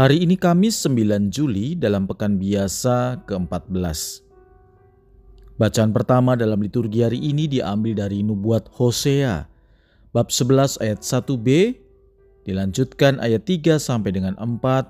Hari 0.00 0.24
ini 0.24 0.40
Kamis 0.40 0.80
9 0.88 1.28
Juli 1.28 1.76
dalam 1.76 2.08
pekan 2.08 2.40
biasa 2.40 3.20
ke-14. 3.28 4.24
Bacaan 5.60 5.92
pertama 5.92 6.40
dalam 6.40 6.56
liturgi 6.56 7.04
hari 7.04 7.20
ini 7.20 7.44
diambil 7.44 8.08
dari 8.08 8.24
Nubuat 8.24 8.72
Hosea, 8.80 9.44
bab 10.16 10.32
11 10.32 10.80
ayat 10.80 11.04
1b, 11.04 11.76
dilanjutkan 12.48 13.20
ayat 13.20 13.44
3 13.44 13.76
sampai 13.76 14.16
dengan 14.16 14.40
4, 14.40 14.88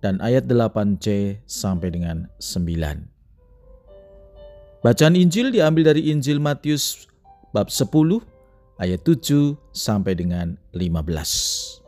dan 0.00 0.16
ayat 0.24 0.48
8c 0.48 1.36
sampai 1.44 1.92
dengan 1.92 2.32
9. 2.40 3.04
Bacaan 4.80 5.12
Injil 5.12 5.52
diambil 5.52 5.92
dari 5.92 6.08
Injil 6.08 6.40
Matius 6.40 7.04
bab 7.52 7.68
10 7.68 7.84
ayat 8.80 9.04
7 9.04 9.60
sampai 9.76 10.16
dengan 10.16 10.56
15. 10.72 11.87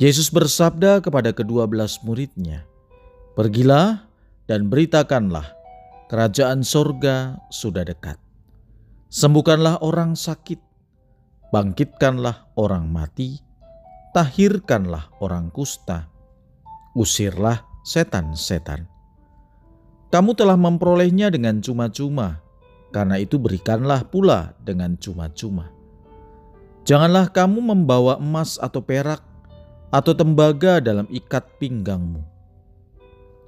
Yesus 0.00 0.32
bersabda 0.32 1.04
kepada 1.04 1.36
kedua 1.36 1.68
belas 1.68 2.00
muridnya, 2.00 2.64
Pergilah 3.32 4.04
dan 4.44 4.68
beritakanlah, 4.68 5.56
kerajaan 6.12 6.60
sorga 6.60 7.40
sudah 7.48 7.80
dekat. 7.80 8.20
Sembuhkanlah 9.08 9.80
orang 9.80 10.12
sakit, 10.12 10.60
bangkitkanlah 11.48 12.52
orang 12.60 12.92
mati, 12.92 13.40
tahirkanlah 14.12 15.08
orang 15.24 15.48
kusta, 15.48 16.12
usirlah 16.92 17.64
setan-setan. 17.88 18.84
Kamu 20.12 20.36
telah 20.36 20.60
memperolehnya 20.60 21.32
dengan 21.32 21.64
cuma-cuma, 21.64 22.44
karena 22.92 23.16
itu 23.16 23.40
berikanlah 23.40 24.04
pula 24.04 24.52
dengan 24.60 25.00
cuma-cuma. 25.00 25.72
Janganlah 26.84 27.32
kamu 27.32 27.64
membawa 27.64 28.20
emas 28.20 28.60
atau 28.60 28.84
perak 28.84 29.24
atau 29.92 30.16
tembaga 30.16 30.80
dalam 30.80 31.04
ikat 31.12 31.44
pinggangmu. 31.60 32.24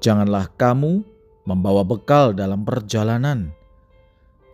Janganlah 0.05 0.53
kamu 0.61 1.01
membawa 1.49 1.81
bekal 1.81 2.37
dalam 2.37 2.61
perjalanan. 2.63 3.49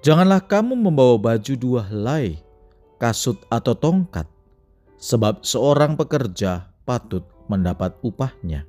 Janganlah 0.06 0.46
kamu 0.46 0.78
membawa 0.78 1.18
baju 1.18 1.54
dua 1.58 1.82
helai, 1.90 2.38
kasut 3.02 3.36
atau 3.50 3.74
tongkat, 3.74 4.24
sebab 4.96 5.42
seorang 5.42 5.98
pekerja 5.98 6.70
patut 6.86 7.26
mendapat 7.50 7.92
upahnya. 8.00 8.64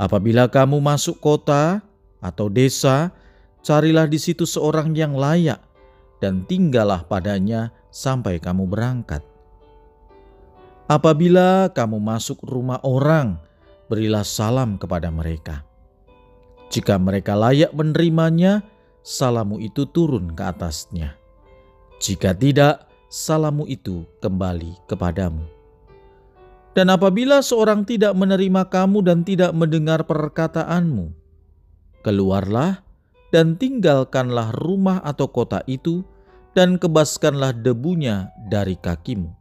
Apabila 0.00 0.48
kamu 0.48 0.80
masuk 0.80 1.20
kota 1.20 1.84
atau 2.24 2.48
desa, 2.48 3.12
carilah 3.60 4.08
di 4.08 4.16
situ 4.16 4.48
seorang 4.48 4.96
yang 4.96 5.12
layak 5.12 5.60
dan 6.24 6.48
tinggallah 6.48 7.04
padanya 7.04 7.70
sampai 7.92 8.40
kamu 8.40 8.64
berangkat 8.64 9.20
Apabila 10.86 11.66
kamu 11.74 11.98
masuk 11.98 12.46
rumah 12.46 12.78
orang, 12.86 13.42
berilah 13.90 14.22
salam 14.22 14.78
kepada 14.78 15.10
mereka. 15.10 15.66
Jika 16.70 16.94
mereka 16.94 17.34
layak 17.34 17.74
menerimanya, 17.74 18.62
salamu 19.02 19.58
itu 19.58 19.82
turun 19.90 20.30
ke 20.38 20.46
atasnya. 20.46 21.18
Jika 21.98 22.38
tidak, 22.38 22.86
salamu 23.10 23.66
itu 23.66 24.06
kembali 24.22 24.78
kepadamu. 24.86 25.42
Dan 26.70 26.94
apabila 26.94 27.42
seorang 27.42 27.82
tidak 27.82 28.14
menerima 28.14 28.70
kamu 28.70 29.10
dan 29.10 29.26
tidak 29.26 29.50
mendengar 29.58 30.06
perkataanmu, 30.06 31.10
keluarlah 32.06 32.86
dan 33.34 33.58
tinggalkanlah 33.58 34.54
rumah 34.54 35.02
atau 35.02 35.26
kota 35.26 35.66
itu, 35.66 36.06
dan 36.54 36.78
kebaskanlah 36.78 37.50
debunya 37.52 38.30
dari 38.46 38.78
kakimu 38.78 39.35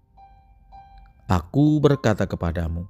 Aku 1.26 1.82
berkata 1.82 2.30
kepadamu, 2.30 2.86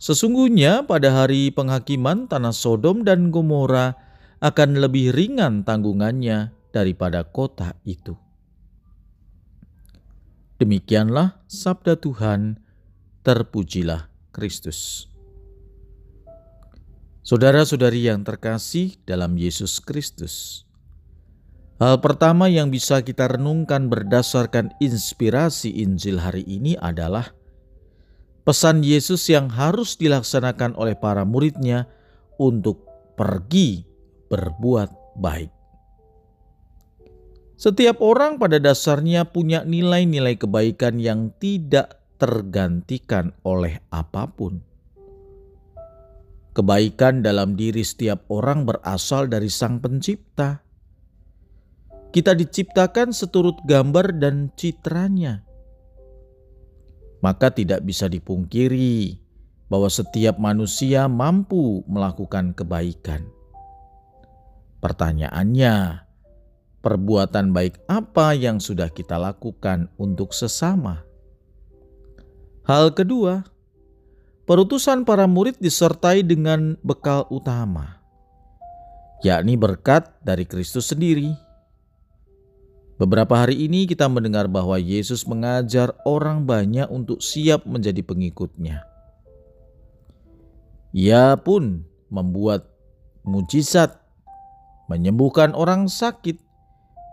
sesungguhnya 0.00 0.88
pada 0.88 1.12
hari 1.12 1.52
penghakiman 1.52 2.24
tanah 2.24 2.56
Sodom 2.56 3.04
dan 3.04 3.28
Gomora 3.28 3.92
akan 4.40 4.80
lebih 4.80 5.12
ringan 5.12 5.68
tanggungannya 5.68 6.56
daripada 6.72 7.28
kota 7.28 7.76
itu. 7.84 8.16
Demikianlah 10.56 11.44
sabda 11.44 12.00
Tuhan, 12.00 12.58
terpujilah 13.20 14.08
Kristus. 14.32 15.06
Saudara-saudari 17.20 18.08
yang 18.08 18.24
terkasih 18.24 18.96
dalam 19.04 19.36
Yesus 19.36 19.84
Kristus, 19.84 20.64
hal 21.76 22.00
pertama 22.00 22.48
yang 22.48 22.72
bisa 22.72 23.04
kita 23.04 23.28
renungkan 23.28 23.92
berdasarkan 23.92 24.72
inspirasi 24.80 25.84
Injil 25.84 26.24
hari 26.24 26.48
ini 26.48 26.72
adalah 26.80 27.36
pesan 28.48 28.80
Yesus 28.80 29.28
yang 29.28 29.52
harus 29.52 30.00
dilaksanakan 30.00 30.72
oleh 30.80 30.96
para 30.96 31.28
muridnya 31.28 31.84
untuk 32.40 32.80
pergi 33.12 33.84
berbuat 34.32 35.20
baik. 35.20 35.52
Setiap 37.60 38.00
orang 38.00 38.40
pada 38.40 38.56
dasarnya 38.56 39.28
punya 39.28 39.68
nilai-nilai 39.68 40.40
kebaikan 40.40 40.96
yang 40.96 41.28
tidak 41.36 42.00
tergantikan 42.16 43.36
oleh 43.44 43.84
apa 43.92 44.24
pun. 44.32 44.64
Kebaikan 46.56 47.20
dalam 47.20 47.52
diri 47.52 47.84
setiap 47.84 48.32
orang 48.32 48.64
berasal 48.64 49.28
dari 49.28 49.52
Sang 49.52 49.76
Pencipta. 49.84 50.64
Kita 52.16 52.32
diciptakan 52.32 53.12
seturut 53.12 53.60
gambar 53.68 54.16
dan 54.16 54.48
citranya 54.56 55.47
maka 57.18 57.50
tidak 57.50 57.82
bisa 57.82 58.06
dipungkiri 58.06 59.18
bahwa 59.68 59.90
setiap 59.90 60.40
manusia 60.40 61.06
mampu 61.06 61.84
melakukan 61.84 62.56
kebaikan. 62.56 63.28
Pertanyaannya, 64.78 66.06
perbuatan 66.80 67.50
baik 67.50 67.82
apa 67.90 68.32
yang 68.32 68.62
sudah 68.62 68.88
kita 68.88 69.18
lakukan 69.18 69.90
untuk 69.98 70.30
sesama? 70.32 71.02
Hal 72.64 72.94
kedua, 72.94 73.42
perutusan 74.46 75.02
para 75.02 75.26
murid 75.26 75.58
disertai 75.58 76.22
dengan 76.22 76.78
bekal 76.86 77.26
utama, 77.28 77.98
yakni 79.24 79.58
berkat 79.58 80.14
dari 80.22 80.46
Kristus 80.46 80.94
sendiri 80.94 81.47
Beberapa 82.98 83.46
hari 83.46 83.70
ini 83.70 83.86
kita 83.86 84.10
mendengar 84.10 84.50
bahwa 84.50 84.74
Yesus 84.74 85.22
mengajar 85.22 85.94
orang 86.02 86.42
banyak 86.42 86.90
untuk 86.90 87.22
siap 87.22 87.62
menjadi 87.62 88.02
pengikutnya. 88.02 88.82
Ia 90.90 91.38
pun 91.38 91.86
membuat 92.10 92.66
mujizat, 93.22 94.02
menyembuhkan 94.90 95.54
orang 95.54 95.86
sakit, 95.86 96.42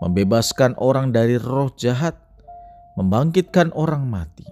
membebaskan 0.02 0.74
orang 0.82 1.14
dari 1.14 1.38
roh 1.38 1.70
jahat, 1.78 2.18
membangkitkan 2.98 3.70
orang 3.78 4.10
mati. 4.10 4.50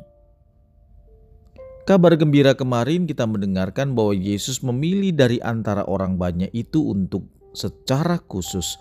Kabar 1.89 2.13
gembira 2.13 2.53
kemarin 2.53 3.09
kita 3.09 3.25
mendengarkan 3.25 3.97
bahwa 3.97 4.13
Yesus 4.13 4.61
memilih 4.61 5.17
dari 5.17 5.41
antara 5.41 5.81
orang 5.89 6.21
banyak 6.21 6.53
itu 6.53 6.93
untuk 6.93 7.25
secara 7.57 8.21
khusus 8.21 8.77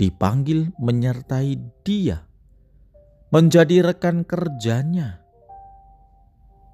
dipanggil 0.00 0.72
menyertai 0.80 1.60
dia, 1.84 2.24
menjadi 3.28 3.92
rekan 3.92 4.24
kerjanya. 4.24 5.20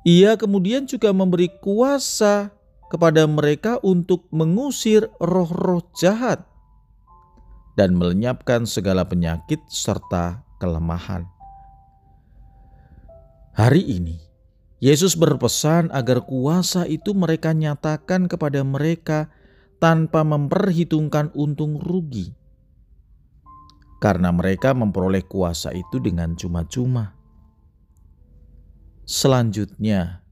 Ia 0.07 0.39
kemudian 0.39 0.87
juga 0.87 1.11
memberi 1.11 1.51
kuasa 1.59 2.55
kepada 2.87 3.27
mereka 3.27 3.83
untuk 3.83 4.31
mengusir 4.31 5.11
roh-roh 5.19 5.83
jahat 5.99 6.47
dan 7.75 7.99
melenyapkan 7.99 8.63
segala 8.63 9.03
penyakit 9.03 9.59
serta 9.67 10.47
kelemahan. 10.63 11.27
Hari 13.59 13.83
ini, 13.83 14.23
Yesus 14.79 15.19
berpesan 15.19 15.91
agar 15.91 16.23
kuasa 16.23 16.87
itu 16.87 17.11
mereka 17.11 17.51
nyatakan 17.51 18.31
kepada 18.31 18.63
mereka 18.63 19.27
tanpa 19.83 20.23
memperhitungkan 20.23 21.35
untung 21.35 21.83
rugi 21.83 22.46
karena 23.99 24.33
mereka 24.33 24.77
memperoleh 24.77 25.25
kuasa 25.25 25.73
itu 25.73 25.97
dengan 26.01 26.37
cuma-cuma. 26.37 27.17
Selanjutnya, 29.07 30.27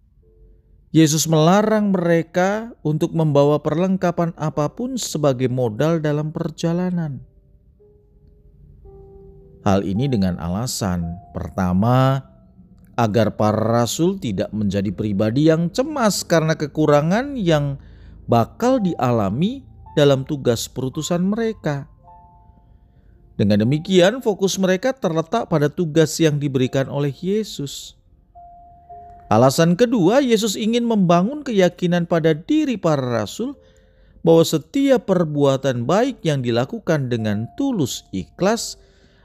Yesus 0.94 1.26
melarang 1.26 1.90
mereka 1.90 2.70
untuk 2.86 3.14
membawa 3.14 3.58
perlengkapan 3.58 4.30
apa 4.38 4.70
pun 4.70 4.94
sebagai 4.94 5.50
modal 5.50 5.98
dalam 5.98 6.30
perjalanan. 6.30 7.18
Hal 9.64 9.82
ini 9.82 10.06
dengan 10.06 10.36
alasan 10.38 11.18
pertama, 11.32 12.22
agar 12.94 13.34
para 13.34 13.58
rasul 13.58 14.22
tidak 14.22 14.54
menjadi 14.54 14.90
pribadi 14.94 15.50
yang 15.50 15.66
cemas 15.72 16.22
karena 16.22 16.54
kekurangan 16.54 17.34
yang 17.34 17.78
bakal 18.30 18.78
dialami 18.78 19.66
dalam 19.98 20.22
tugas 20.22 20.70
perutusan 20.70 21.26
mereka. 21.26 21.90
Dengan 23.34 23.66
demikian, 23.66 24.22
fokus 24.22 24.54
mereka 24.62 24.94
terletak 24.94 25.50
pada 25.50 25.66
tugas 25.66 26.14
yang 26.22 26.38
diberikan 26.38 26.86
oleh 26.86 27.10
Yesus. 27.10 27.98
Alasan 29.26 29.74
kedua, 29.74 30.22
Yesus 30.22 30.54
ingin 30.54 30.86
membangun 30.86 31.42
keyakinan 31.42 32.06
pada 32.06 32.38
diri 32.38 32.78
para 32.78 33.02
rasul 33.02 33.58
bahwa 34.24 34.46
setiap 34.46 35.10
perbuatan 35.10 35.84
baik 35.84 36.22
yang 36.22 36.40
dilakukan 36.40 37.12
dengan 37.12 37.50
tulus 37.58 38.06
ikhlas 38.14 38.80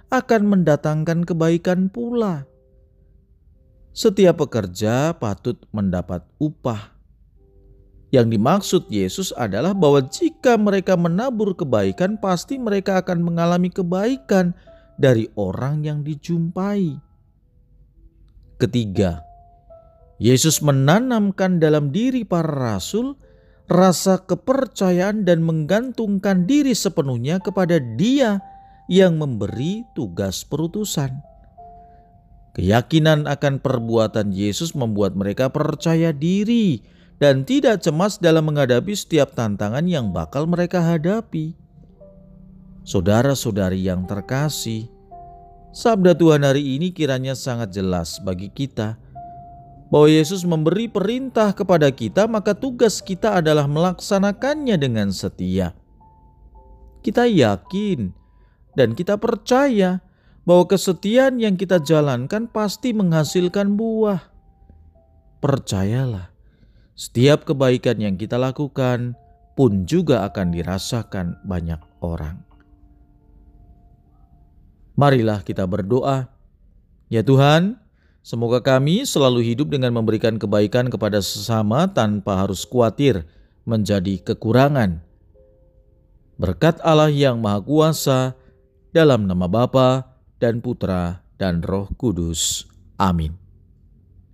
akan 0.10 0.50
mendatangkan 0.50 1.24
kebaikan 1.24 1.88
pula. 1.88 2.50
Setiap 3.96 4.42
pekerja 4.44 5.14
patut 5.16 5.56
mendapat 5.70 6.26
upah. 6.42 6.99
Yang 8.10 8.28
dimaksud 8.38 8.84
Yesus 8.90 9.30
adalah 9.38 9.78
bahwa 9.78 10.02
jika 10.02 10.58
mereka 10.58 10.98
menabur 10.98 11.54
kebaikan, 11.54 12.18
pasti 12.18 12.58
mereka 12.58 13.06
akan 13.06 13.22
mengalami 13.22 13.70
kebaikan 13.70 14.58
dari 14.98 15.30
orang 15.38 15.86
yang 15.86 16.02
dijumpai. 16.02 16.98
Ketiga, 18.58 19.22
Yesus 20.18 20.60
menanamkan 20.60 21.62
dalam 21.62 21.94
diri 21.94 22.26
para 22.26 22.50
rasul 22.50 23.14
rasa 23.70 24.26
kepercayaan 24.26 25.24
dan 25.24 25.46
menggantungkan 25.46 26.50
diri 26.50 26.74
sepenuhnya 26.74 27.38
kepada 27.38 27.78
Dia 27.78 28.42
yang 28.90 29.22
memberi 29.22 29.86
tugas 29.94 30.42
perutusan. 30.44 31.22
Keyakinan 32.58 33.30
akan 33.30 33.62
perbuatan 33.62 34.34
Yesus 34.34 34.74
membuat 34.74 35.14
mereka 35.14 35.54
percaya 35.54 36.10
diri 36.10 36.82
dan 37.20 37.44
tidak 37.44 37.84
cemas 37.84 38.16
dalam 38.16 38.48
menghadapi 38.48 38.96
setiap 38.96 39.36
tantangan 39.36 39.84
yang 39.84 40.16
bakal 40.16 40.48
mereka 40.48 40.80
hadapi. 40.80 41.54
Saudara-saudari 42.88 43.86
yang 43.86 44.08
terkasih, 44.08 44.88
sabda 45.76 46.16
Tuhan 46.16 46.48
hari 46.48 46.80
ini 46.80 46.96
kiranya 46.96 47.36
sangat 47.36 47.76
jelas 47.76 48.18
bagi 48.24 48.48
kita 48.50 48.98
bahwa 49.92 50.08
Yesus 50.08 50.48
memberi 50.48 50.88
perintah 50.88 51.52
kepada 51.52 51.92
kita, 51.92 52.26
maka 52.26 52.56
tugas 52.56 53.04
kita 53.04 53.42
adalah 53.42 53.68
melaksanakannya 53.68 54.80
dengan 54.80 55.12
setia. 55.12 55.76
Kita 57.04 57.26
yakin 57.28 58.14
dan 58.78 58.96
kita 58.96 59.18
percaya 59.18 60.00
bahwa 60.48 60.66
kesetiaan 60.70 61.42
yang 61.42 61.58
kita 61.60 61.82
jalankan 61.82 62.48
pasti 62.48 62.94
menghasilkan 62.96 63.76
buah. 63.76 64.24
Percayalah, 65.42 66.30
setiap 67.00 67.48
kebaikan 67.48 67.96
yang 68.04 68.20
kita 68.20 68.36
lakukan 68.36 69.16
pun 69.56 69.88
juga 69.88 70.28
akan 70.28 70.52
dirasakan 70.52 71.40
banyak 71.48 71.80
orang. 72.04 72.44
Marilah 75.00 75.40
kita 75.48 75.64
berdoa. 75.64 76.28
Ya 77.08 77.24
Tuhan, 77.24 77.80
semoga 78.20 78.60
kami 78.60 79.08
selalu 79.08 79.48
hidup 79.48 79.72
dengan 79.72 79.96
memberikan 79.96 80.36
kebaikan 80.36 80.92
kepada 80.92 81.24
sesama 81.24 81.88
tanpa 81.88 82.44
harus 82.44 82.68
khawatir 82.68 83.24
menjadi 83.64 84.20
kekurangan. 84.20 85.00
Berkat 86.36 86.84
Allah 86.84 87.08
yang 87.08 87.40
Maha 87.40 87.64
Kuasa, 87.64 88.36
dalam 88.92 89.24
nama 89.24 89.48
Bapa 89.48 90.20
dan 90.36 90.60
Putra 90.60 91.24
dan 91.40 91.64
Roh 91.64 91.88
Kudus. 91.96 92.68
Amin. 93.00 93.49